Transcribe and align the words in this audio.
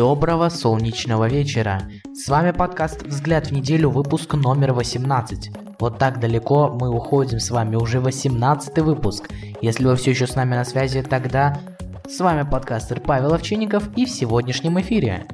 Доброго 0.00 0.48
солнечного 0.48 1.28
вечера. 1.28 1.82
С 2.14 2.26
вами 2.30 2.52
подкаст 2.52 3.02
«Взгляд 3.02 3.48
в 3.48 3.52
неделю», 3.52 3.90
выпуск 3.90 4.32
номер 4.32 4.72
18. 4.72 5.50
Вот 5.78 5.98
так 5.98 6.20
далеко 6.20 6.70
мы 6.70 6.88
уходим 6.88 7.38
с 7.38 7.50
вами, 7.50 7.76
уже 7.76 8.00
18 8.00 8.78
выпуск. 8.78 9.28
Если 9.60 9.84
вы 9.84 9.96
все 9.96 10.12
еще 10.12 10.26
с 10.26 10.36
нами 10.36 10.54
на 10.54 10.64
связи, 10.64 11.02
тогда 11.02 11.60
с 12.08 12.18
вами 12.18 12.48
подкастер 12.48 12.98
Павел 12.98 13.34
Овчинников 13.34 13.94
и 13.94 14.06
в 14.06 14.10
сегодняшнем 14.10 14.80
эфире. 14.80 15.26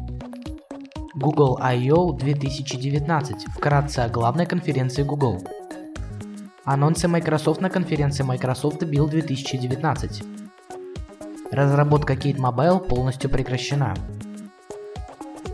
Google 1.14 1.60
I.O. 1.62 2.14
2019. 2.14 3.46
Вкратце 3.54 4.00
о 4.00 4.08
главной 4.08 4.46
конференции 4.46 5.04
Google. 5.04 5.44
Анонсы 6.64 7.06
Microsoft 7.06 7.60
на 7.60 7.70
конференции 7.70 8.24
Microsoft 8.24 8.82
Build 8.82 9.10
2019. 9.10 10.24
Разработка 11.52 12.14
Kate 12.14 12.38
Mobile 12.38 12.84
полностью 12.84 13.30
прекращена. 13.30 13.94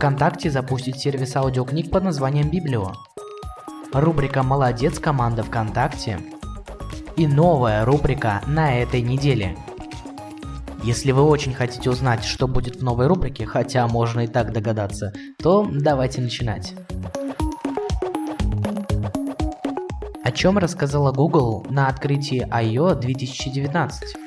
ВКонтакте 0.03 0.51
запустит 0.51 0.97
сервис 0.97 1.33
аудиокниг 1.37 1.89
под 1.89 2.03
названием 2.03 2.49
Библио. 2.49 2.91
Рубрика 3.93 4.43
«Молодец, 4.43 4.99
команда 4.99 5.43
ВКонтакте». 5.43 6.19
И 7.15 7.25
новая 7.25 7.85
рубрика 7.85 8.41
на 8.45 8.77
этой 8.79 9.01
неделе. 9.01 9.55
Если 10.83 11.13
вы 11.13 11.21
очень 11.21 11.53
хотите 11.53 11.89
узнать, 11.89 12.25
что 12.25 12.49
будет 12.49 12.75
в 12.75 12.83
новой 12.83 13.07
рубрике, 13.07 13.45
хотя 13.45 13.87
можно 13.87 14.25
и 14.25 14.27
так 14.27 14.51
догадаться, 14.51 15.13
то 15.41 15.65
давайте 15.71 16.19
начинать. 16.19 16.73
О 20.21 20.31
чем 20.33 20.57
рассказала 20.57 21.13
Google 21.13 21.65
на 21.69 21.87
открытии 21.87 22.45
I.O. 22.51 22.93
2019? 22.95 24.22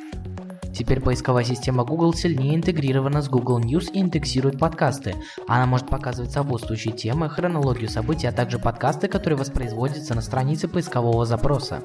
Теперь 0.76 1.00
поисковая 1.00 1.42
система 1.42 1.84
Google 1.84 2.12
сильнее 2.12 2.54
интегрирована 2.54 3.22
с 3.22 3.30
Google 3.30 3.60
News 3.60 3.90
и 3.92 4.00
индексирует 4.00 4.58
подкасты. 4.58 5.14
Она 5.48 5.64
может 5.64 5.88
показывать 5.88 6.32
сопутствующие 6.32 6.92
темы, 6.92 7.30
хронологию 7.30 7.88
событий, 7.88 8.26
а 8.26 8.32
также 8.32 8.58
подкасты, 8.58 9.08
которые 9.08 9.38
воспроизводятся 9.38 10.14
на 10.14 10.20
странице 10.20 10.68
поискового 10.68 11.24
запроса. 11.24 11.80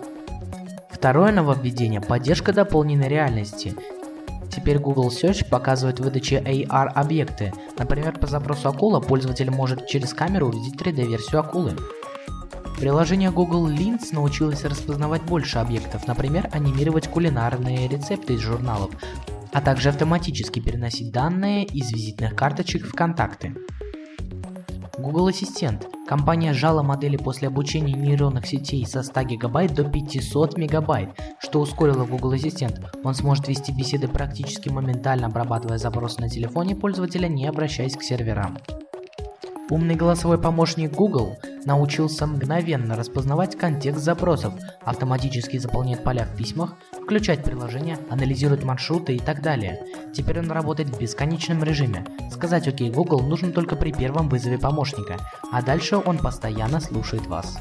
Второе 0.90 1.32
нововведение– 1.32 2.02
поддержка 2.08 2.52
дополненной 2.52 3.08
реальности. 3.08 3.74
Теперь 4.54 4.78
Google 4.78 5.08
Search 5.08 5.48
показывает 5.48 6.02
в 6.02 6.04
выдаче 6.04 6.42
AR-объекты. 6.46 7.54
Например, 7.80 8.20
по 8.20 8.28
запросу 8.28 8.68
акула 8.68 9.00
пользователь 9.00 9.50
может 9.50 9.88
через 9.88 10.14
камеру 10.14 10.50
увидеть 10.50 10.76
3D-версию 10.76 11.40
акулы. 11.40 11.78
Приложение 12.82 13.30
Google 13.30 13.70
Lens 13.70 14.08
научилось 14.12 14.64
распознавать 14.64 15.22
больше 15.22 15.60
объектов, 15.60 16.08
например, 16.08 16.50
анимировать 16.52 17.08
кулинарные 17.08 17.88
рецепты 17.88 18.34
из 18.34 18.40
журналов, 18.40 18.90
а 19.54 19.62
также 19.62 19.90
автоматически 19.90 20.60
переносить 20.60 21.12
данные 21.12 21.64
из 21.64 21.92
визитных 21.92 22.36
карточек 22.36 22.88
в 22.88 22.94
контакты. 22.94 23.54
Google 24.98 25.28
Ассистент. 25.28 25.88
Компания 26.08 26.54
сжала 26.54 26.82
модели 26.82 27.18
после 27.18 27.50
обучения 27.50 27.94
нейронных 27.94 28.48
сетей 28.48 28.84
со 28.88 29.04
100 29.04 29.26
ГБ 29.26 29.68
до 29.70 29.84
500 29.84 30.58
МБ, 30.58 31.14
что 31.38 31.60
ускорило 31.62 32.06
Google 32.06 32.32
Ассистент. 32.32 32.82
Он 33.04 33.14
сможет 33.14 33.48
вести 33.48 33.72
беседы 33.72 34.08
практически 34.08 34.70
моментально, 34.70 35.28
обрабатывая 35.28 35.78
запросы 35.78 36.20
на 36.20 36.30
телефоне 36.30 36.76
пользователя, 36.76 37.28
не 37.28 37.46
обращаясь 37.46 37.96
к 37.96 38.02
серверам. 38.02 38.58
Умный 39.70 39.96
голосовой 39.96 40.40
помощник 40.40 40.94
Google 40.94 41.38
научился 41.66 42.28
мгновенно 42.28 42.96
распознавать 42.96 43.58
контекст 43.58 44.04
запросов, 44.04 44.54
автоматически 44.84 45.58
заполнять 45.58 46.04
поля 46.04 46.26
в 46.26 46.36
письмах, 46.36 46.76
включать 47.04 47.44
приложения, 47.44 47.98
анализировать 48.10 48.64
маршруты 48.64 49.16
и 49.16 49.20
так 49.20 49.42
далее. 49.42 49.86
Теперь 50.14 50.40
он 50.40 50.52
работает 50.52 50.90
в 50.90 51.00
бесконечном 51.00 51.64
режиме. 51.64 52.06
Сказать 52.32 52.68
«Окей, 52.68 52.90
Google» 52.90 53.22
нужно 53.22 53.52
только 53.52 53.76
при 53.76 53.92
первом 53.92 54.30
вызове 54.30 54.58
помощника, 54.58 55.18
а 55.52 55.62
дальше 55.62 55.98
он 55.98 56.18
постоянно 56.18 56.80
слушает 56.80 57.28
вас. 57.28 57.58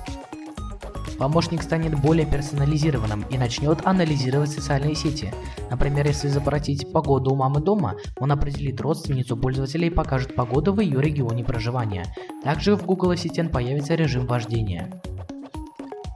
Помощник 1.20 1.62
станет 1.62 2.00
более 2.00 2.25
персонализированным 2.25 3.26
и 3.31 3.36
начнет 3.36 3.86
анализировать 3.86 4.53
социальные 4.53 4.94
сети. 4.94 5.31
Например, 5.69 6.06
если 6.06 6.28
запросить 6.28 6.91
погоду 6.91 7.32
у 7.32 7.36
мамы 7.36 7.60
дома, 7.60 7.97
он 8.19 8.32
определит 8.32 8.81
родственницу 8.81 9.36
пользователя 9.36 9.86
и 9.86 9.91
покажет 9.91 10.34
погоду 10.34 10.72
в 10.72 10.81
ее 10.81 10.98
регионе 11.03 11.44
проживания. 11.44 12.06
Также 12.42 12.75
в 12.75 12.86
Google 12.86 13.10
Ассистент 13.10 13.53
появится 13.53 13.97
режим 13.97 14.26
вождения. 14.26 14.91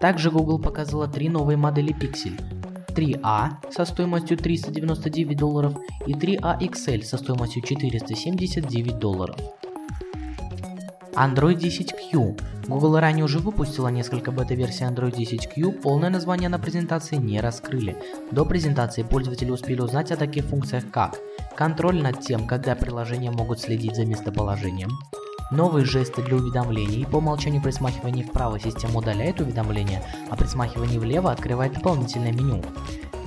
Также 0.00 0.30
Google 0.30 0.58
показала 0.58 1.06
три 1.06 1.28
новые 1.28 1.58
модели 1.58 1.94
Pixel. 1.94 2.40
3A 2.94 3.72
со 3.72 3.84
стоимостью 3.84 4.38
399 4.38 5.36
долларов 5.36 5.74
и 6.06 6.14
3A 6.14 6.60
XL 6.60 7.02
со 7.02 7.18
стоимостью 7.18 7.62
479 7.62 8.98
долларов. 8.98 9.36
Android 11.16 11.58
10Q. 11.58 12.40
Google 12.66 12.98
ранее 12.98 13.24
уже 13.24 13.38
выпустила 13.38 13.88
несколько 13.88 14.32
бета-версий 14.32 14.84
Android 14.84 15.14
10Q, 15.14 15.80
полное 15.80 16.10
название 16.10 16.48
на 16.48 16.58
презентации 16.58 17.16
не 17.16 17.40
раскрыли. 17.40 17.96
До 18.30 18.44
презентации 18.44 19.02
пользователи 19.02 19.50
успели 19.50 19.80
узнать 19.80 20.10
о 20.10 20.16
таких 20.16 20.44
функциях 20.44 20.90
как 20.90 21.16
контроль 21.56 22.02
над 22.02 22.20
тем, 22.20 22.46
когда 22.46 22.74
приложения 22.74 23.30
могут 23.30 23.60
следить 23.60 23.94
за 23.94 24.04
местоположением, 24.04 24.90
Новые 25.50 25.84
жесты 25.84 26.22
для 26.22 26.36
уведомлений. 26.36 27.06
По 27.06 27.18
умолчанию 27.18 27.62
при 27.62 27.70
смахивании 27.70 28.22
вправо 28.22 28.58
система 28.58 28.98
удаляет 28.98 29.40
уведомления, 29.40 30.02
а 30.30 30.36
при 30.36 30.46
смахивании 30.46 30.98
влево 30.98 31.30
открывает 31.30 31.74
дополнительное 31.74 32.32
меню. 32.32 32.62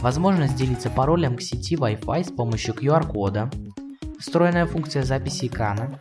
Возможность 0.01 0.55
делиться 0.55 0.89
паролем 0.89 1.37
к 1.37 1.41
сети 1.41 1.75
Wi-Fi 1.75 2.25
с 2.25 2.31
помощью 2.31 2.73
QR-кода. 2.73 3.49
Встроенная 4.19 4.65
функция 4.65 5.03
записи 5.03 5.45
экрана. 5.45 5.99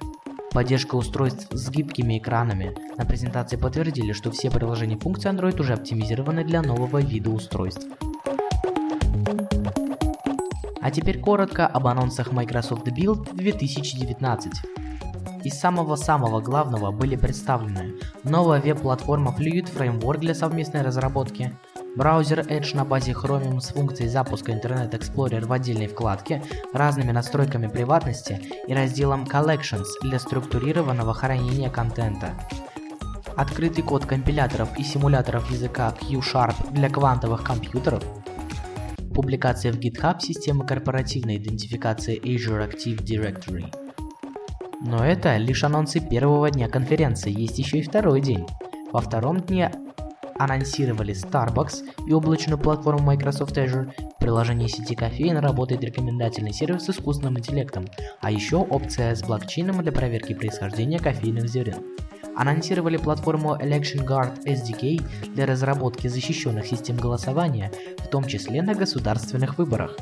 Поддержка 0.57 0.95
устройств 0.95 1.49
с 1.51 1.69
гибкими 1.69 2.17
экранами. 2.17 2.75
На 2.97 3.05
презентации 3.05 3.59
подтвердили, 3.59 4.13
что 4.13 4.31
все 4.31 4.51
приложения 4.51 4.97
функции 4.97 5.31
Android 5.31 5.61
уже 5.61 5.75
оптимизированы 5.75 6.45
для 6.45 6.63
нового 6.63 6.97
вида 7.03 7.29
устройств. 7.29 7.87
А 10.81 10.91
теперь 10.91 11.21
коротко 11.21 11.67
об 11.67 11.87
анонсах 11.87 12.33
Microsoft 12.33 12.89
Build 12.89 13.35
2019. 13.35 14.53
Из 15.45 15.53
самого-самого 15.53 16.41
главного 16.41 16.91
были 16.91 17.17
представлены 17.17 17.97
новая 18.25 18.59
веб-платформа 18.59 19.37
Fluid 19.39 19.69
Framework 19.71 20.21
для 20.21 20.35
совместной 20.35 20.81
разработки, 20.81 21.55
Браузер 21.97 22.41
Edge 22.41 22.77
на 22.77 22.85
базе 22.85 23.13
Chromium 23.13 23.59
с 23.59 23.69
функцией 23.69 24.11
запуска 24.11 24.53
Internet 24.53 24.91
Explorer 24.91 25.47
в 25.47 25.51
отдельной 25.51 25.87
вкладке, 25.87 26.43
разными 26.75 27.11
настройками 27.11 27.69
приватности 27.69 28.43
и 28.69 28.75
разделом 28.75 29.25
Collections 29.25 29.87
для 30.03 30.19
структурированного 30.19 31.15
хранения 31.15 31.71
контента. 31.71 32.35
Открытый 33.35 33.83
код 33.83 34.05
компиляторов 34.05 34.79
и 34.79 34.83
симуляторов 34.83 35.51
языка 35.51 35.91
Q-Sharp 35.99 36.71
для 36.73 36.91
квантовых 36.91 37.43
компьютеров, 37.43 38.05
публикация 39.15 39.73
в 39.73 39.77
GitHub 39.77 40.21
системы 40.21 40.67
корпоративной 40.67 41.39
идентификации 41.39 42.21
Azure 42.21 42.71
Active 42.71 43.03
Directory. 43.03 43.73
Но 44.83 45.03
это 45.03 45.39
лишь 45.39 45.65
анонсы 45.65 46.01
первого 46.01 46.51
дня 46.51 46.69
конференции, 46.69 47.33
есть 47.33 47.59
еще 47.59 47.79
и 47.79 47.83
второй 47.83 48.21
день. 48.21 48.47
Во 48.93 49.01
втором 49.01 49.41
дне 49.41 49.73
анонсировали 50.39 51.15
Starbucks 51.15 51.85
и 52.07 52.13
облачную 52.13 52.59
платформу 52.59 53.03
Microsoft 53.03 53.57
Azure. 53.57 53.91
В 54.17 54.21
приложении 54.21 54.69
сети 54.69 54.95
кофеин 54.95 55.39
работает 55.39 55.85
рекомендательный 55.85 56.53
сервис 56.53 56.85
с 56.85 56.91
искусственным 56.91 57.39
интеллектом, 57.39 57.87
а 58.21 58.31
еще 58.31 58.57
опция 58.57 59.15
с 59.15 59.23
блокчейном 59.23 59.83
для 59.83 59.93
проверки 59.93 60.35
происхождения 60.35 60.99
кофейных 60.99 61.49
зерен. 61.49 61.83
Анонсировали 62.37 62.99
платформу 62.99 63.57
Election 63.57 64.07
Guard 64.07 64.45
SDK 64.45 65.03
для 65.35 65.47
разработки 65.47 66.07
защищенных 66.07 66.67
систем 66.67 66.97
голосования, 66.97 67.73
в 67.99 68.09
том 68.09 68.25
числе 68.25 68.61
на 68.61 68.75
государственных 68.75 69.57
выборах. 69.57 69.97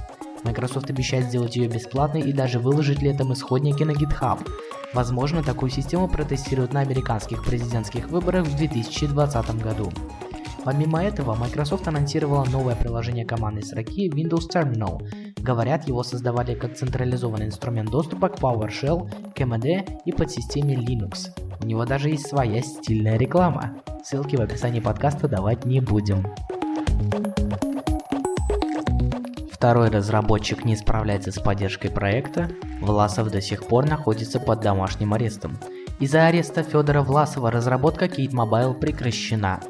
Microsoft 0.44 0.91
обещает 0.91 1.26
сделать 1.26 1.56
ее 1.56 1.69
бесплатной 1.69 2.20
и 2.20 2.32
даже 2.32 2.59
выложить 2.59 3.00
летом 3.00 3.32
исходники 3.32 3.82
на 3.82 3.93
GitHub. 3.93 4.47
Возможно, 4.93 5.43
такую 5.43 5.70
систему 5.70 6.09
протестируют 6.09 6.73
на 6.73 6.81
американских 6.81 7.44
президентских 7.44 8.09
выборах 8.09 8.47
в 8.47 8.56
2020 8.56 9.62
году. 9.62 9.91
Помимо 10.64 11.05
этого, 11.05 11.34
Microsoft 11.34 11.87
анонсировала 11.88 12.44
новое 12.46 12.75
приложение 12.75 13.26
командной 13.26 13.62
строки 13.62 14.08
Windows 14.08 14.49
Terminal. 14.50 15.06
Говорят, 15.38 15.87
его 15.87 16.02
создавали 16.02 16.55
как 16.55 16.75
централизованный 16.75 17.46
инструмент 17.46 17.90
доступа 17.90 18.31
к 18.31 18.38
PowerShell, 18.38 19.34
KMD 19.34 20.00
и 20.06 20.12
подсистеме 20.12 20.75
Linux. 20.75 21.28
У 21.62 21.66
него 21.66 21.84
даже 21.84 22.08
есть 22.08 22.26
своя 22.26 22.62
стильная 22.62 23.19
реклама. 23.19 23.76
Ссылки 24.02 24.37
в 24.37 24.40
описании 24.40 24.81
подкаста 24.81 25.28
давать 25.28 25.66
не 25.66 25.81
будем. 25.81 26.26
Второй 29.52 29.90
разработчик 29.90 30.64
не 30.64 30.76
справляется 30.76 31.31
с 31.31 31.38
поддержкой 31.38 31.90
проекта, 31.90 32.49
Власов 32.81 33.31
до 33.31 33.43
сих 33.43 33.64
пор 33.66 33.87
находится 33.87 34.40
под 34.40 34.61
домашним 34.61 35.12
арестом. 35.12 35.58
Из-за 36.00 36.26
ареста 36.26 36.62
Федора 36.62 37.02
Власова 37.02 37.50
разработка 37.50 38.06
Kate 38.06 38.32
Mobile 38.32 38.75
прекращена. 38.75 39.61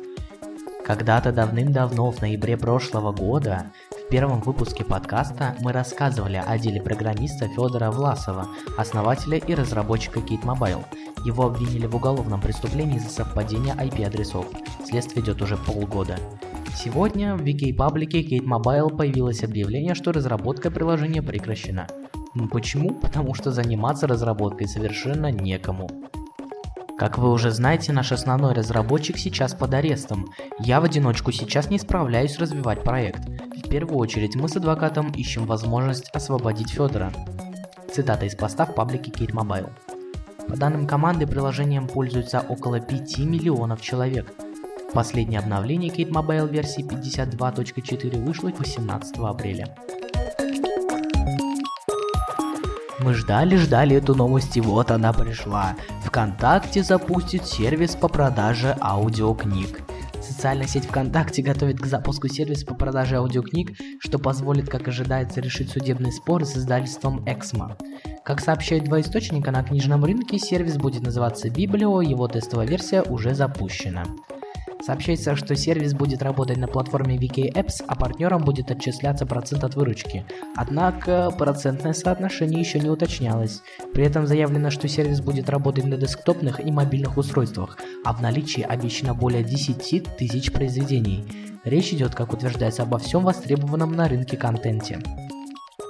Когда-то 0.84 1.32
давным-давно, 1.32 2.10
в 2.10 2.20
ноябре 2.20 2.58
прошлого 2.58 3.10
года, 3.10 3.72
В 4.04 4.10
первом 4.10 4.42
выпуске 4.42 4.84
подкаста 4.84 5.56
мы 5.60 5.72
рассказывали 5.72 6.36
о 6.36 6.58
деле 6.58 6.82
программиста 6.82 7.48
Федора 7.48 7.90
Власова, 7.90 8.48
основателя 8.76 9.38
и 9.38 9.54
разработчика 9.54 10.20
Kate 10.20 10.42
Mobile. 10.42 10.84
Его 11.24 11.46
обвинили 11.46 11.86
в 11.86 11.96
уголовном 11.96 12.40
преступлении 12.42 12.98
за 12.98 13.08
совпадение 13.08 13.74
IP-адресов. 13.74 14.46
Следствие 14.84 15.24
идет 15.24 15.40
уже 15.40 15.56
полгода. 15.56 16.18
Сегодня 16.76 17.34
в 17.34 17.40
VK-паблике 17.40 18.20
Kate 18.22 18.44
Mobile 18.44 18.94
появилось 18.94 19.42
объявление, 19.42 19.94
что 19.94 20.12
разработка 20.12 20.70
приложения 20.70 21.22
прекращена. 21.22 21.86
Почему? 22.50 22.90
Потому 22.90 23.32
что 23.32 23.52
заниматься 23.52 24.06
разработкой 24.06 24.68
совершенно 24.68 25.30
некому. 25.30 25.88
Как 26.96 27.18
вы 27.18 27.32
уже 27.32 27.50
знаете, 27.50 27.92
наш 27.92 28.12
основной 28.12 28.54
разработчик 28.54 29.18
сейчас 29.18 29.52
под 29.52 29.74
арестом. 29.74 30.32
Я 30.60 30.80
в 30.80 30.84
одиночку 30.84 31.32
сейчас 31.32 31.68
не 31.68 31.78
справляюсь 31.78 32.38
развивать 32.38 32.84
проект. 32.84 33.20
В 33.28 33.68
первую 33.68 33.98
очередь 33.98 34.36
мы 34.36 34.48
с 34.48 34.56
адвокатом 34.56 35.10
ищем 35.10 35.44
возможность 35.46 36.08
освободить 36.10 36.70
Федора. 36.70 37.12
Цитата 37.92 38.26
из 38.26 38.36
поста 38.36 38.64
в 38.64 38.74
паблике 38.76 39.10
Kate 39.10 39.32
Mobile. 39.32 39.70
По 40.48 40.56
данным 40.56 40.86
команды, 40.86 41.26
приложением 41.26 41.88
пользуются 41.88 42.40
около 42.48 42.78
5 42.78 43.18
миллионов 43.18 43.80
человек. 43.80 44.32
Последнее 44.92 45.40
обновление 45.40 45.90
Kate 45.90 46.10
Mobile 46.10 46.48
версии 46.48 46.84
52.4 46.84 48.24
вышло 48.24 48.50
18 48.56 49.16
апреля. 49.18 49.74
Мы 53.00 53.14
ждали-ждали 53.14 53.96
эту 53.96 54.14
новость, 54.14 54.56
и 54.56 54.60
вот 54.60 54.90
она 54.90 55.12
пришла. 55.12 55.74
ВКонтакте 56.04 56.82
запустит 56.82 57.44
сервис 57.44 57.96
по 57.96 58.08
продаже 58.08 58.76
аудиокниг. 58.80 59.80
Социальная 60.22 60.66
сеть 60.66 60.86
ВКонтакте 60.86 61.42
готовит 61.42 61.78
к 61.78 61.86
запуску 61.86 62.28
сервис 62.28 62.64
по 62.64 62.74
продаже 62.74 63.16
аудиокниг, 63.16 63.76
что 64.00 64.18
позволит, 64.18 64.70
как 64.70 64.88
ожидается, 64.88 65.40
решить 65.40 65.70
судебный 65.70 66.12
спор 66.12 66.44
с 66.44 66.56
издательством 66.56 67.22
Эксмо. 67.26 67.76
Как 68.24 68.40
сообщают 68.40 68.84
два 68.84 69.00
источника, 69.00 69.50
на 69.50 69.62
книжном 69.62 70.04
рынке 70.04 70.38
сервис 70.38 70.76
будет 70.76 71.02
называться 71.02 71.50
Библио, 71.50 72.00
его 72.00 72.26
тестовая 72.28 72.66
версия 72.66 73.02
уже 73.02 73.34
запущена. 73.34 74.04
Сообщается, 74.84 75.34
что 75.34 75.56
сервис 75.56 75.94
будет 75.94 76.22
работать 76.22 76.58
на 76.58 76.66
платформе 76.66 77.16
VK 77.16 77.54
Apps, 77.54 77.82
а 77.88 77.94
партнерам 77.94 78.44
будет 78.44 78.70
отчисляться 78.70 79.24
процент 79.24 79.64
от 79.64 79.76
выручки. 79.76 80.26
Однако 80.56 81.30
процентное 81.30 81.94
соотношение 81.94 82.60
еще 82.60 82.80
не 82.80 82.90
уточнялось. 82.90 83.62
При 83.94 84.04
этом 84.04 84.26
заявлено, 84.26 84.70
что 84.70 84.86
сервис 84.86 85.22
будет 85.22 85.48
работать 85.48 85.86
на 85.86 85.96
десктопных 85.96 86.60
и 86.60 86.70
мобильных 86.70 87.16
устройствах, 87.16 87.78
а 88.04 88.12
в 88.12 88.20
наличии 88.20 88.60
обещано 88.62 89.14
более 89.14 89.42
10 89.42 90.16
тысяч 90.18 90.52
произведений. 90.52 91.24
Речь 91.64 91.94
идет, 91.94 92.14
как 92.14 92.34
утверждается, 92.34 92.82
обо 92.82 92.98
всем 92.98 93.24
востребованном 93.24 93.92
на 93.92 94.06
рынке 94.06 94.36
контенте. 94.36 94.98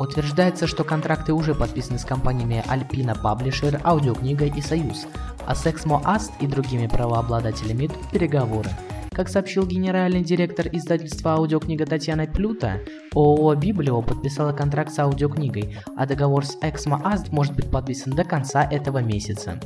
Утверждается, 0.00 0.66
что 0.66 0.84
контракты 0.84 1.32
уже 1.32 1.54
подписаны 1.54 1.98
с 1.98 2.04
компаниями 2.04 2.64
Alpina 2.68 3.16
Publisher, 3.20 3.80
Аудиокнига 3.84 4.46
и 4.46 4.60
Союз, 4.60 5.06
а 5.46 5.54
с 5.54 5.64
Exmo 5.66 6.02
Ast 6.04 6.32
и 6.40 6.46
другими 6.46 6.86
правообладателями 6.86 7.86
идут 7.86 8.10
переговоры. 8.10 8.70
Как 9.12 9.28
сообщил 9.28 9.64
генеральный 9.64 10.24
директор 10.24 10.66
издательства 10.72 11.34
аудиокнига 11.34 11.86
Татьяна 11.86 12.26
Плюта, 12.26 12.80
ООО 13.14 13.54
«Библио» 13.54 14.02
подписала 14.02 14.52
контракт 14.52 14.92
с 14.92 14.98
аудиокнигой, 14.98 15.76
а 15.96 16.04
договор 16.04 16.44
с 16.44 16.58
Exmo 16.60 17.00
Ast 17.00 17.28
может 17.30 17.54
быть 17.54 17.70
подписан 17.70 18.12
до 18.14 18.24
конца 18.24 18.64
этого 18.68 18.98
месяца. 18.98 19.60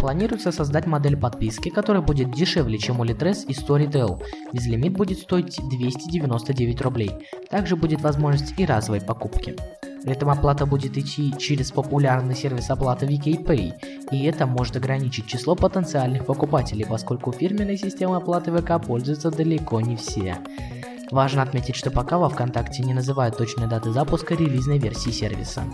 Планируется 0.00 0.50
создать 0.50 0.86
модель 0.86 1.16
подписки, 1.16 1.68
которая 1.68 2.02
будет 2.02 2.32
дешевле, 2.32 2.78
чем 2.78 3.00
у 3.00 3.04
Litres 3.04 3.44
и 3.46 3.52
Storytel. 3.52 4.22
Безлимит 4.50 4.94
будет 4.94 5.18
стоить 5.18 5.60
299 5.62 6.80
рублей. 6.80 7.10
Также 7.50 7.76
будет 7.76 8.00
возможность 8.00 8.54
и 8.56 8.64
разовой 8.64 9.02
покупки. 9.02 9.56
При 10.02 10.12
этом 10.12 10.30
оплата 10.30 10.64
будет 10.64 10.96
идти 10.96 11.34
через 11.38 11.70
популярный 11.70 12.34
сервис 12.34 12.70
оплаты 12.70 13.04
VKPay, 13.04 13.72
и 14.10 14.24
это 14.24 14.46
может 14.46 14.76
ограничить 14.76 15.26
число 15.26 15.54
потенциальных 15.54 16.24
покупателей, 16.24 16.86
поскольку 16.86 17.32
фирменной 17.32 17.76
системой 17.76 18.16
оплаты 18.16 18.50
ВК 18.56 18.82
пользуются 18.82 19.30
далеко 19.30 19.82
не 19.82 19.96
все. 19.96 20.38
Важно 21.10 21.42
отметить, 21.42 21.76
что 21.76 21.90
пока 21.90 22.16
во 22.16 22.30
ВКонтакте 22.30 22.82
не 22.82 22.94
называют 22.94 23.36
точной 23.36 23.68
даты 23.68 23.90
запуска 23.90 24.34
релизной 24.34 24.78
версии 24.78 25.10
сервиса. 25.10 25.64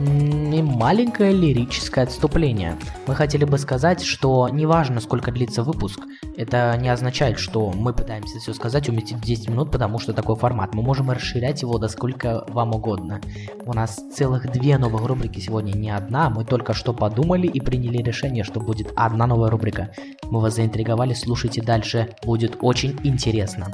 И 0.00 0.62
маленькое 0.62 1.32
лирическое 1.32 2.04
отступление. 2.04 2.76
Мы 3.06 3.14
хотели 3.14 3.44
бы 3.44 3.58
сказать, 3.58 4.02
что 4.02 4.48
неважно, 4.48 5.00
сколько 5.00 5.30
длится 5.30 5.62
выпуск, 5.62 6.00
это 6.36 6.76
не 6.80 6.88
означает, 6.88 7.38
что 7.38 7.70
мы 7.70 7.92
пытаемся 7.92 8.40
все 8.40 8.52
сказать 8.54 8.88
уместить 8.88 9.18
в 9.18 9.24
10 9.24 9.50
минут, 9.50 9.70
потому 9.70 10.00
что 10.00 10.12
такой 10.12 10.34
формат. 10.34 10.74
Мы 10.74 10.82
можем 10.82 11.10
расширять 11.12 11.62
его 11.62 11.78
до 11.78 11.86
сколько 11.86 12.44
вам 12.48 12.74
угодно. 12.74 13.20
У 13.64 13.72
нас 13.72 14.00
целых 14.12 14.50
две 14.50 14.78
новых 14.78 15.06
рубрики 15.06 15.38
сегодня, 15.38 15.72
не 15.72 15.90
одна. 15.90 16.28
Мы 16.28 16.44
только 16.44 16.74
что 16.74 16.92
подумали 16.92 17.46
и 17.46 17.60
приняли 17.60 18.02
решение, 18.02 18.42
что 18.42 18.58
будет 18.58 18.92
одна 18.96 19.28
новая 19.28 19.50
рубрика. 19.50 19.90
Мы 20.24 20.40
вас 20.40 20.56
заинтриговали, 20.56 21.14
слушайте 21.14 21.62
дальше, 21.62 22.16
будет 22.24 22.58
очень 22.60 22.98
интересно. 23.04 23.72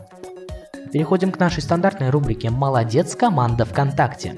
Переходим 0.93 1.33
к 1.33 1.39
нашей 1.39 1.63
стандартной 1.63 2.11
рубрике 2.11 2.51
«Молодец, 2.51 3.15
команда 3.15 3.65
ВКонтакте». 3.65 4.37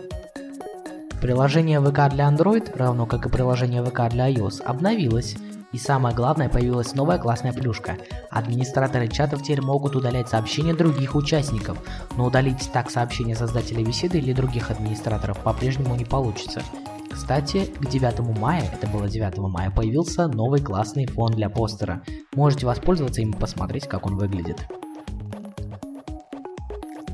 Приложение 1.23 1.81
ВК 1.81 2.11
для 2.11 2.29
Android, 2.29 2.77
равно 2.77 3.07
как 3.07 3.27
и 3.27 3.29
приложение 3.29 3.81
ВК 3.85 4.11
для 4.11 4.29
iOS, 4.29 4.61
обновилось. 4.61 5.37
И 5.71 5.79
самое 5.79 6.17
главное, 6.17 6.49
появилась 6.49 6.95
новая 6.95 7.17
классная 7.19 7.53
плюшка. 7.53 7.97
Администраторы 8.29 9.07
чатов 9.07 9.41
теперь 9.41 9.63
могут 9.63 9.95
удалять 9.95 10.29
сообщения 10.29 10.75
других 10.75 11.15
участников, 11.15 11.79
но 12.17 12.25
удалить 12.27 12.69
так 12.73 12.91
сообщения 12.91 13.37
создателей 13.37 13.85
беседы 13.85 14.19
или 14.19 14.33
других 14.33 14.73
администраторов 14.73 15.39
по-прежнему 15.39 15.95
не 15.95 16.05
получится. 16.05 16.61
Кстати, 17.09 17.67
к 17.67 17.87
9 17.87 18.19
мая, 18.41 18.65
это 18.73 18.89
было 18.89 19.09
9 19.09 19.39
мая, 19.39 19.71
появился 19.71 20.27
новый 20.27 20.61
классный 20.61 21.07
фон 21.07 21.31
для 21.31 21.49
постера. 21.49 22.03
Можете 22.35 22.67
воспользоваться 22.67 23.23
им 23.23 23.31
и 23.31 23.39
посмотреть, 23.39 23.87
как 23.87 24.07
он 24.07 24.17
выглядит. 24.17 24.67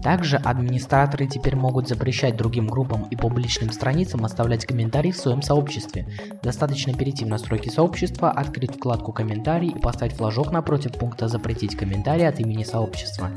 Также 0.02 0.36
администраторы 0.36 1.26
теперь 1.26 1.56
могут 1.56 1.88
запрещать 1.88 2.36
другим 2.36 2.66
группам 2.66 3.04
и 3.10 3.16
публичным 3.16 3.72
страницам 3.72 4.24
оставлять 4.24 4.66
комментарии 4.66 5.10
в 5.10 5.16
своем 5.16 5.42
сообществе. 5.42 6.06
Достаточно 6.42 6.94
перейти 6.94 7.24
в 7.24 7.28
настройки 7.28 7.68
сообщества, 7.68 8.30
открыть 8.30 8.76
вкладку 8.76 9.12
«Комментарий» 9.12 9.70
и 9.70 9.78
поставить 9.78 10.14
флажок 10.14 10.52
напротив 10.52 10.92
пункта 10.92 11.28
«Запретить 11.28 11.76
комментарии» 11.76 12.24
от 12.24 12.40
имени 12.40 12.64
сообщества. 12.64 13.30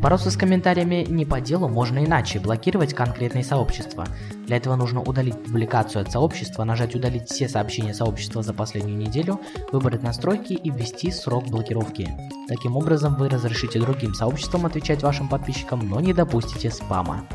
Бороться 0.00 0.30
с 0.30 0.36
комментариями 0.36 1.06
не 1.08 1.24
по 1.24 1.40
делу 1.40 1.68
можно 1.68 2.04
иначе, 2.04 2.40
блокировать 2.40 2.94
конкретные 2.94 3.44
сообщества. 3.44 4.06
Для 4.50 4.56
этого 4.56 4.74
нужно 4.74 5.00
удалить 5.00 5.40
публикацию 5.44 6.02
от 6.02 6.10
сообщества, 6.10 6.64
нажать 6.64 6.96
«Удалить 6.96 7.30
все 7.30 7.48
сообщения 7.48 7.94
сообщества 7.94 8.42
за 8.42 8.52
последнюю 8.52 8.98
неделю», 8.98 9.38
выбрать 9.70 10.02
настройки 10.02 10.54
и 10.54 10.70
ввести 10.70 11.12
срок 11.12 11.46
блокировки. 11.46 12.08
Таким 12.48 12.76
образом 12.76 13.14
вы 13.14 13.28
разрешите 13.28 13.78
другим 13.78 14.12
сообществам 14.12 14.66
отвечать 14.66 15.04
вашим 15.04 15.28
подписчикам, 15.28 15.88
но 15.88 16.00
не 16.00 16.12
допустите 16.12 16.72
спама. 16.72 17.28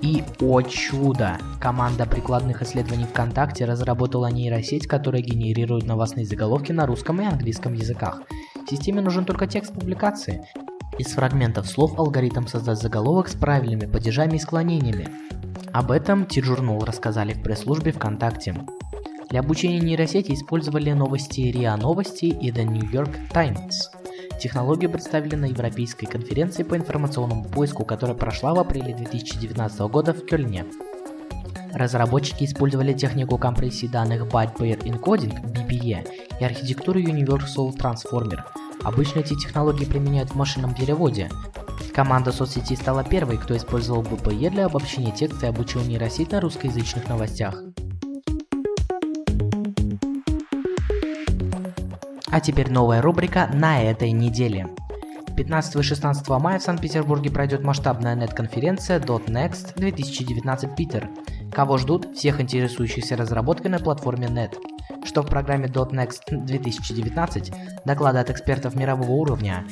И, 0.00 0.24
о 0.40 0.62
чудо, 0.62 1.36
команда 1.60 2.06
прикладных 2.06 2.62
исследований 2.62 3.04
ВКонтакте 3.04 3.66
разработала 3.66 4.28
нейросеть, 4.28 4.86
которая 4.86 5.20
генерирует 5.20 5.84
новостные 5.84 6.24
заголовки 6.24 6.72
на 6.72 6.86
русском 6.86 7.20
и 7.20 7.26
английском 7.26 7.74
языках. 7.74 8.22
Системе 8.70 9.02
нужен 9.02 9.26
только 9.26 9.46
текст 9.46 9.74
публикации. 9.74 10.46
Из 10.98 11.08
фрагментов 11.08 11.66
слов 11.66 11.98
алгоритм 11.98 12.46
создаст 12.46 12.80
заголовок 12.80 13.28
с 13.28 13.34
правильными 13.34 13.84
падежами 13.84 14.36
и 14.36 14.38
склонениями. 14.38 15.08
Об 15.74 15.90
этом 15.90 16.24
T-Journal 16.24 16.84
рассказали 16.84 17.32
в 17.32 17.42
пресс-службе 17.42 17.90
ВКонтакте. 17.90 18.54
Для 19.28 19.40
обучения 19.40 19.80
нейросети 19.80 20.30
использовали 20.30 20.92
новости 20.92 21.40
РИА 21.40 21.76
Новости 21.76 22.26
и 22.26 22.52
The 22.52 22.62
New 22.62 22.88
York 22.92 23.10
Times. 23.32 23.90
Технологию 24.40 24.88
представили 24.88 25.34
на 25.34 25.46
Европейской 25.46 26.06
конференции 26.06 26.62
по 26.62 26.76
информационному 26.76 27.42
поиску, 27.46 27.84
которая 27.84 28.16
прошла 28.16 28.54
в 28.54 28.60
апреле 28.60 28.94
2019 28.94 29.80
года 29.90 30.14
в 30.14 30.24
Кёльне. 30.24 30.64
Разработчики 31.72 32.44
использовали 32.44 32.92
технику 32.92 33.36
компрессии 33.36 33.88
данных 33.88 34.28
Byte 34.28 34.56
Pair 34.56 34.78
Encoding 34.78 35.42
BPE 35.42 36.06
и 36.38 36.44
архитектуру 36.44 37.00
Universal 37.00 37.76
Transformer. 37.76 38.44
Обычно 38.84 39.18
эти 39.18 39.34
технологии 39.34 39.86
применяют 39.86 40.30
в 40.30 40.36
машинном 40.36 40.72
переводе. 40.72 41.28
Команда 41.94 42.32
соцсети 42.32 42.74
стала 42.74 43.04
первой, 43.04 43.38
кто 43.38 43.56
использовал 43.56 44.02
BPE 44.02 44.50
для 44.50 44.66
обобщения 44.66 45.12
текста 45.12 45.46
и 45.46 45.48
обучил 45.50 45.80
нейросеть 45.82 46.32
на 46.32 46.40
русскоязычных 46.40 47.08
новостях. 47.08 47.62
А 52.32 52.40
теперь 52.40 52.68
новая 52.68 53.00
рубрика 53.00 53.48
на 53.54 53.80
этой 53.80 54.10
неделе. 54.10 54.66
15 55.36 55.76
и 55.76 55.82
16 55.82 56.28
мая 56.30 56.58
в 56.58 56.62
Санкт-Петербурге 56.62 57.30
пройдет 57.30 57.62
масштабная 57.62 58.16
нет-конференция 58.16 58.98
.next 58.98 59.74
2019 59.76 60.74
Питер. 60.74 61.08
Кого 61.52 61.78
ждут? 61.78 62.16
Всех 62.16 62.40
интересующихся 62.40 63.16
разработкой 63.16 63.70
на 63.70 63.78
платформе 63.78 64.26
.NET. 64.26 64.56
Что 65.04 65.22
в 65.22 65.26
программе 65.26 65.66
.next 65.66 66.22
2019? 66.28 67.52
Доклады 67.84 68.18
от 68.18 68.30
экспертов 68.30 68.74
мирового 68.74 69.12
уровня, 69.12 69.64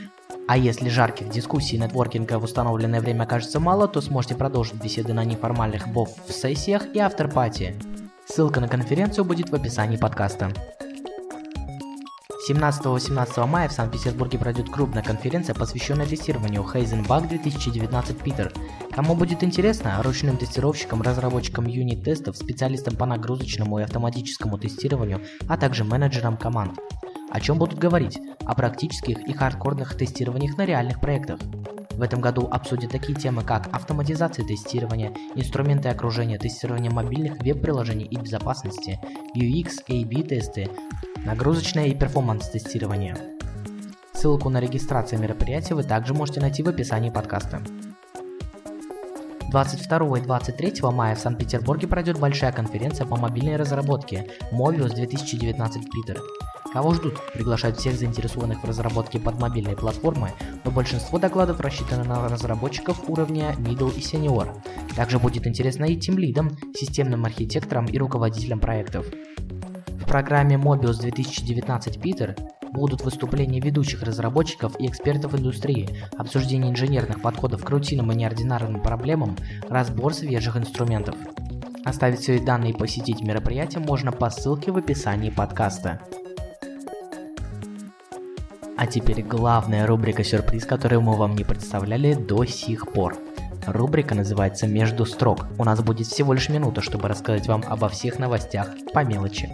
А 0.52 0.56
если 0.58 0.90
жарких 0.90 1.30
дискуссий 1.30 1.76
и 1.76 1.78
нетворкинга 1.78 2.38
в 2.38 2.44
установленное 2.44 3.00
время 3.00 3.24
кажется 3.24 3.58
мало, 3.58 3.88
то 3.88 4.02
сможете 4.02 4.34
продолжить 4.34 4.74
беседы 4.74 5.14
на 5.14 5.24
неформальных 5.24 5.88
БОВ-сессиях 5.88 6.94
и 6.94 6.98
автор-пати. 6.98 7.74
Ссылка 8.28 8.60
на 8.60 8.68
конференцию 8.68 9.24
будет 9.24 9.48
в 9.48 9.54
описании 9.54 9.96
подкаста. 9.96 10.52
17-18 12.50 13.46
мая 13.46 13.66
в 13.70 13.72
Санкт-Петербурге 13.72 14.38
пройдет 14.38 14.68
крупная 14.68 15.02
конференция, 15.02 15.54
посвященная 15.54 16.04
тестированию 16.04 16.62
Heisenbug 16.70 17.28
2019 17.28 18.18
Питер. 18.18 18.52
Кому 18.94 19.14
будет 19.14 19.42
интересно, 19.42 20.02
ручным 20.02 20.36
тестировщикам, 20.36 21.00
разработчикам 21.00 21.66
юнит-тестов, 21.66 22.36
специалистам 22.36 22.96
по 22.96 23.06
нагрузочному 23.06 23.78
и 23.78 23.84
автоматическому 23.84 24.58
тестированию, 24.58 25.22
а 25.48 25.56
также 25.56 25.84
менеджерам 25.84 26.36
команд. 26.36 26.78
О 27.32 27.40
чем 27.40 27.58
будут 27.58 27.78
говорить? 27.78 28.20
О 28.44 28.54
практических 28.54 29.26
и 29.26 29.32
хардкорных 29.32 29.96
тестированиях 29.96 30.58
на 30.58 30.66
реальных 30.66 31.00
проектах. 31.00 31.40
В 31.92 32.02
этом 32.02 32.20
году 32.20 32.46
обсудят 32.50 32.90
такие 32.90 33.18
темы, 33.18 33.42
как 33.42 33.74
автоматизация 33.74 34.46
тестирования, 34.46 35.14
инструменты 35.34 35.88
окружения, 35.88 36.36
тестирование 36.36 36.90
мобильных 36.90 37.38
веб-приложений 37.42 38.08
и 38.10 38.16
безопасности, 38.18 39.00
UX, 39.34 39.80
A-B 39.88 40.24
тесты, 40.24 40.68
нагрузочное 41.24 41.86
и 41.86 41.94
перформанс-тестирование. 41.94 43.16
Ссылку 44.12 44.50
на 44.50 44.60
регистрацию 44.60 45.18
мероприятия 45.18 45.74
вы 45.74 45.84
также 45.84 46.12
можете 46.12 46.40
найти 46.40 46.62
в 46.62 46.68
описании 46.68 47.08
подкаста. 47.08 47.62
22 49.50 50.18
и 50.18 50.20
23 50.20 50.74
мая 50.82 51.14
в 51.14 51.18
Санкт-Петербурге 51.18 51.88
пройдет 51.88 52.18
большая 52.18 52.52
конференция 52.52 53.06
по 53.06 53.16
мобильной 53.16 53.56
разработке 53.56 54.28
Mobius 54.52 54.94
2019 54.94 55.90
Питер. 55.90 56.20
Кого 56.72 56.94
ждут? 56.94 57.20
Приглашают 57.34 57.76
всех 57.76 57.96
заинтересованных 57.96 58.62
в 58.62 58.66
разработке 58.66 59.20
под 59.20 59.38
мобильной 59.38 59.76
платформы, 59.76 60.30
но 60.64 60.70
большинство 60.70 61.18
докладов 61.18 61.60
рассчитано 61.60 62.04
на 62.04 62.28
разработчиков 62.28 63.10
уровня 63.10 63.54
Middle 63.58 63.94
и 63.94 64.00
Senior. 64.00 64.48
Также 64.96 65.18
будет 65.18 65.46
интересно 65.46 65.84
и 65.84 65.96
тимлидам, 65.96 66.56
системным 66.74 67.26
архитекторам 67.26 67.84
и 67.84 67.98
руководителям 67.98 68.58
проектов. 68.58 69.06
В 69.88 70.06
программе 70.06 70.56
Mobius 70.56 71.00
2019 71.00 72.00
Питер 72.00 72.36
будут 72.72 73.02
выступления 73.02 73.60
ведущих 73.60 74.02
разработчиков 74.02 74.80
и 74.80 74.86
экспертов 74.86 75.34
индустрии, 75.34 75.90
обсуждение 76.16 76.70
инженерных 76.70 77.20
подходов 77.20 77.64
к 77.64 77.68
рутинным 77.68 78.12
и 78.12 78.14
неординарным 78.14 78.80
проблемам, 78.80 79.36
разбор 79.68 80.14
свежих 80.14 80.56
инструментов. 80.56 81.16
Оставить 81.84 82.24
свои 82.24 82.38
данные 82.38 82.72
и 82.72 82.76
посетить 82.76 83.20
мероприятие 83.20 83.80
можно 83.80 84.10
по 84.10 84.30
ссылке 84.30 84.72
в 84.72 84.78
описании 84.78 85.30
подкаста. 85.30 86.00
А 88.76 88.86
теперь 88.86 89.22
главная 89.22 89.86
рубрика 89.86 90.24
«Сюрприз», 90.24 90.64
которую 90.64 91.02
мы 91.02 91.16
вам 91.16 91.36
не 91.36 91.44
представляли 91.44 92.14
до 92.14 92.44
сих 92.44 92.90
пор. 92.90 93.16
Рубрика 93.66 94.14
называется 94.14 94.66
«Между 94.66 95.04
строк». 95.04 95.46
У 95.58 95.64
нас 95.64 95.80
будет 95.82 96.06
всего 96.06 96.32
лишь 96.32 96.48
минута, 96.48 96.80
чтобы 96.80 97.08
рассказать 97.08 97.46
вам 97.46 97.62
обо 97.68 97.88
всех 97.88 98.18
новостях 98.18 98.70
по 98.92 99.04
мелочи. 99.04 99.48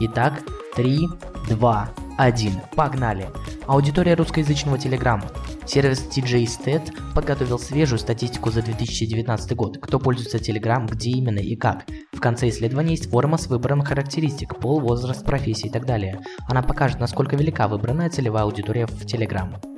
Итак, 0.00 0.42
3, 0.74 1.00
2, 1.48 1.90
1. 2.18 2.52
Погнали! 2.74 3.28
Аудитория 3.66 4.14
русскоязычного 4.14 4.76
Telegram. 4.76 5.22
Сервис 5.66 6.06
TJ 6.10 6.44
Stat 6.44 6.92
подготовил 7.14 7.58
свежую 7.58 7.98
статистику 7.98 8.50
за 8.50 8.62
2019 8.62 9.56
год. 9.56 9.78
Кто 9.80 9.98
пользуется 9.98 10.38
Telegram, 10.38 10.86
где 10.86 11.10
именно 11.10 11.38
и 11.38 11.56
как. 11.56 11.84
В 12.12 12.20
конце 12.20 12.48
исследования 12.48 12.92
есть 12.92 13.10
форма 13.10 13.38
с 13.38 13.46
выбором 13.46 13.82
характеристик, 13.82 14.58
пол, 14.58 14.80
возраст, 14.80 15.24
профессия 15.24 15.68
и 15.68 15.70
так 15.70 15.86
далее. 15.86 16.20
Она 16.48 16.62
покажет, 16.62 17.00
насколько 17.00 17.36
велика 17.36 17.68
выбранная 17.68 18.10
целевая 18.10 18.44
аудитория 18.44 18.86
в 18.86 19.04
Telegram. 19.04 19.71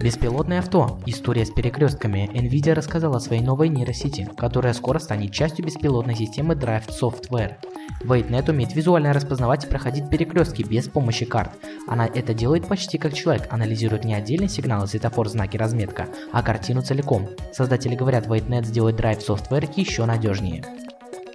Беспилотное 0.00 0.58
авто. 0.58 0.98
История 1.06 1.46
с 1.46 1.50
перекрестками. 1.50 2.28
Nvidia 2.32 2.74
рассказала 2.74 3.18
о 3.18 3.20
своей 3.20 3.42
новой 3.42 3.68
нейросети, 3.68 4.28
которая 4.36 4.72
скоро 4.72 4.98
станет 4.98 5.32
частью 5.32 5.64
беспилотной 5.64 6.16
системы 6.16 6.54
Drive 6.54 6.88
Software. 6.88 7.56
WaitNet 8.04 8.50
умеет 8.50 8.74
визуально 8.74 9.12
распознавать 9.12 9.64
и 9.64 9.68
проходить 9.68 10.08
перекрестки 10.10 10.62
без 10.62 10.88
помощи 10.88 11.24
карт. 11.24 11.52
Она 11.86 12.06
это 12.06 12.34
делает 12.34 12.66
почти 12.66 12.98
как 12.98 13.14
человек, 13.14 13.46
анализирует 13.50 14.04
не 14.04 14.14
отдельный 14.14 14.48
сигнал, 14.48 14.86
светофор, 14.88 15.28
знаки, 15.28 15.56
разметка, 15.56 16.08
а 16.32 16.42
картину 16.42 16.82
целиком. 16.82 17.28
Создатели 17.52 17.94
говорят, 17.94 18.26
WaitNet 18.26 18.64
сделает 18.64 18.98
Drive 18.98 19.24
Software 19.24 19.70
еще 19.76 20.04
надежнее. 20.04 20.64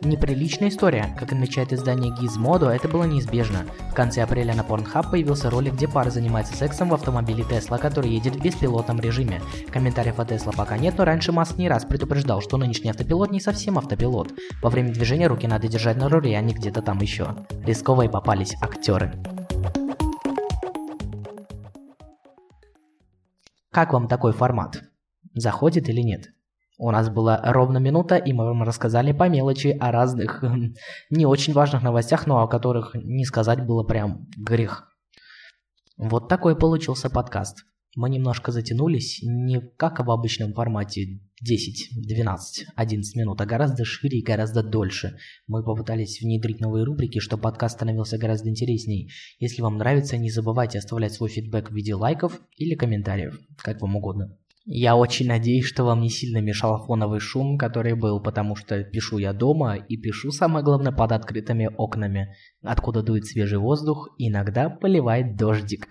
Неприличная 0.02 0.70
история. 0.70 1.16
Как 1.18 1.32
отмечает 1.32 1.74
издание 1.74 2.14
Gizmodo, 2.14 2.70
это 2.70 2.88
было 2.88 3.06
неизбежно. 3.06 3.66
В 3.90 3.96
конце 3.96 4.22
апреля 4.22 4.54
на 4.54 4.62
Pornhub 4.62 5.10
появился 5.10 5.50
ролик, 5.50 5.74
где 5.74 5.88
пара 5.88 6.12
занимается 6.12 6.56
сексом 6.56 6.90
в 6.90 6.94
автомобиле 6.94 7.44
Tesla, 7.44 7.80
который 7.80 8.12
едет 8.12 8.36
в 8.36 8.42
беспилотном 8.42 9.00
режиме. 9.00 9.42
Комментариев 9.72 10.20
о 10.20 10.24
Tesla 10.24 10.56
пока 10.56 10.78
нет, 10.78 10.96
но 10.98 11.06
раньше 11.06 11.32
Маск 11.32 11.58
не 11.58 11.68
раз 11.68 11.84
предупреждал, 11.86 12.42
что 12.42 12.58
нынешний 12.58 12.92
автопилот 12.92 13.32
не 13.32 13.40
совсем 13.40 13.78
автопилот. 13.80 14.34
Во 14.62 14.70
время 14.70 14.94
движения 14.94 15.28
руки 15.28 15.48
надо 15.48 15.68
держать 15.68 15.98
на 15.98 16.10
руле, 16.10 16.38
а 16.38 16.42
не 16.42 16.54
где-то 16.54 16.84
там 16.84 17.00
еще. 17.00 17.36
Рисковые 17.66 18.10
попались 18.10 18.56
актеры. 18.62 19.12
Как 23.72 23.94
вам 23.94 24.08
такой 24.08 24.34
формат? 24.34 24.84
Заходит 25.34 25.90
или 25.90 26.02
нет? 26.02 26.37
У 26.80 26.92
нас 26.92 27.10
была 27.10 27.42
ровно 27.44 27.80
минута, 27.80 28.18
и 28.18 28.34
мы 28.34 28.46
вам 28.46 28.62
рассказали 28.62 29.12
по 29.12 29.28
мелочи 29.28 29.76
о 29.80 29.92
разных 29.92 30.44
не 31.10 31.26
очень 31.26 31.54
важных 31.54 31.82
новостях, 31.82 32.28
но 32.28 32.42
о 32.42 32.48
которых 32.48 32.92
не 32.94 33.26
сказать 33.26 33.66
было 33.66 33.84
прям 33.84 34.28
грех. 34.38 34.88
Вот 35.98 36.30
такой 36.30 36.56
получился 36.56 37.10
подкаст. 37.10 37.66
Мы 37.96 38.12
немножко 38.12 38.52
затянулись, 38.52 39.22
не 39.24 39.60
как 39.60 40.06
в 40.06 40.12
обычном 40.12 40.54
формате 40.54 41.20
10, 41.42 42.00
12, 42.00 42.68
11 42.76 43.16
минут, 43.16 43.42
а 43.42 43.46
гораздо 43.48 43.84
шире 43.84 44.20
и 44.20 44.24
гораздо 44.24 44.62
дольше. 44.62 45.18
Мы 45.48 45.64
попытались 45.64 46.22
внедрить 46.22 46.60
новые 46.60 46.84
рубрики, 46.86 47.18
чтобы 47.18 47.42
подкаст 47.42 47.78
становился 47.78 48.20
гораздо 48.20 48.50
интересней. 48.50 49.10
Если 49.40 49.64
вам 49.64 49.80
нравится, 49.80 50.16
не 50.18 50.30
забывайте 50.30 50.78
оставлять 50.78 51.14
свой 51.14 51.30
фидбэк 51.30 51.72
в 51.72 51.74
виде 51.74 51.96
лайков 51.96 52.40
или 52.56 52.76
комментариев, 52.76 53.40
как 53.58 53.82
вам 53.82 53.96
угодно. 53.96 54.38
Я 54.70 54.98
очень 54.98 55.28
надеюсь, 55.28 55.64
что 55.64 55.86
вам 55.86 56.02
не 56.02 56.10
сильно 56.10 56.42
мешал 56.42 56.86
фоновый 56.86 57.22
шум, 57.22 57.58
который 57.58 57.96
был, 57.96 58.22
потому 58.22 58.58
что 58.58 58.84
пишу 58.84 59.18
я 59.18 59.32
дома 59.32 59.78
и 59.78 59.96
пишу, 59.96 60.30
самое 60.32 60.64
главное, 60.64 60.92
под 60.92 61.14
открытыми 61.14 61.70
окнами, 61.78 62.36
откуда 62.62 63.02
дует 63.02 63.26
свежий 63.26 63.60
воздух, 63.60 64.10
иногда 64.18 64.70
поливает 64.70 65.38
дождик. 65.38 65.88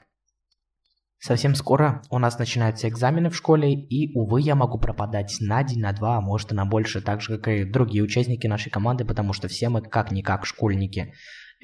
Совсем 1.19 1.55
скоро 1.55 2.03
у 2.11 2.19
нас 2.19 2.39
начинаются 2.39 2.87
экзамены 2.91 3.31
в 3.31 3.37
школе, 3.37 3.73
и, 3.73 4.15
увы, 4.15 4.43
я 4.43 4.55
могу 4.55 4.79
пропадать 4.79 5.35
на 5.41 5.65
день, 5.65 5.81
на 5.81 5.95
два, 5.95 6.19
а 6.19 6.21
может 6.21 6.53
и 6.53 6.55
на 6.55 6.67
больше, 6.67 7.01
так 7.01 7.23
же, 7.23 7.39
как 7.39 7.49
и 7.55 7.65
другие 7.65 8.05
участники 8.05 8.47
нашей 8.47 8.69
команды, 8.69 9.07
потому 9.07 9.33
что 9.33 9.49
все 9.49 9.71
мы 9.71 9.81
как-никак 9.81 10.45
школьники 10.45 11.15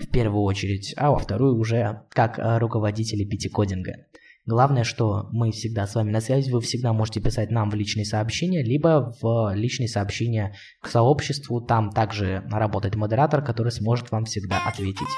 в 0.00 0.09
первую 0.09 0.45
очередь, 0.45 0.95
а 0.97 1.11
во 1.11 1.19
вторую 1.19 1.59
уже 1.59 2.04
как 2.09 2.38
э, 2.38 2.57
руководители 2.57 3.28
пятикодинга. 3.28 3.92
Главное, 4.44 4.82
что 4.82 5.28
мы 5.30 5.52
всегда 5.52 5.87
с 5.87 5.94
вами 5.94 6.11
на 6.11 6.20
связи, 6.20 6.50
вы 6.50 6.61
всегда 6.61 6.92
можете 6.92 7.20
писать 7.20 7.50
нам 7.50 7.70
в 7.70 7.75
личные 7.75 8.04
сообщения, 8.04 8.62
либо 8.62 9.14
в 9.20 9.54
личные 9.54 9.88
сообщения 9.88 10.54
к 10.80 10.88
сообществу. 10.88 11.61
Там 11.61 11.90
также 11.90 12.42
работает 12.50 12.96
модератор, 12.96 13.44
который 13.44 13.70
сможет 13.70 14.11
вам 14.11 14.25
всегда 14.25 14.58
ответить. 14.66 15.08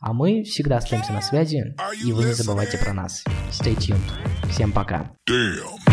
А 0.00 0.12
мы 0.12 0.42
всегда 0.42 0.78
остаемся 0.78 1.12
на 1.12 1.22
связи, 1.22 1.76
и 2.04 2.12
вы 2.12 2.24
не 2.24 2.32
забывайте 2.32 2.76
про 2.78 2.92
нас. 2.92 3.24
Stay 3.50 3.76
tuned. 3.76 4.50
Всем 4.50 4.72
пока. 4.72 5.12
Uh. 5.30 5.83